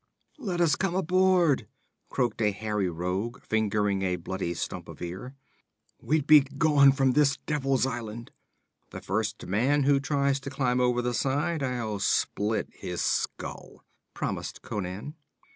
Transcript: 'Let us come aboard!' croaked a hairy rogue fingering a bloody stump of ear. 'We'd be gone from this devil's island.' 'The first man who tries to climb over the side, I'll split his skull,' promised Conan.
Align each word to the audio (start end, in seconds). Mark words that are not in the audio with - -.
'Let 0.39 0.61
us 0.61 0.75
come 0.75 0.95
aboard!' 0.95 1.67
croaked 2.09 2.41
a 2.41 2.49
hairy 2.49 2.89
rogue 2.89 3.39
fingering 3.43 4.01
a 4.01 4.15
bloody 4.15 4.55
stump 4.55 4.87
of 4.87 4.99
ear. 4.99 5.35
'We'd 6.01 6.25
be 6.25 6.39
gone 6.39 6.91
from 6.91 7.11
this 7.11 7.37
devil's 7.45 7.85
island.' 7.85 8.31
'The 8.89 9.01
first 9.01 9.45
man 9.45 9.83
who 9.83 9.99
tries 9.99 10.39
to 10.39 10.49
climb 10.49 10.79
over 10.81 11.03
the 11.03 11.13
side, 11.13 11.61
I'll 11.61 11.99
split 11.99 12.69
his 12.71 13.03
skull,' 13.03 13.85
promised 14.15 14.63
Conan. 14.63 15.13